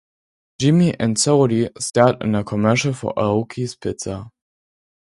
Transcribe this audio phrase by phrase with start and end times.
[0.59, 4.31] Jimmy and Sody starred in a commercial for Aoki's Pizza.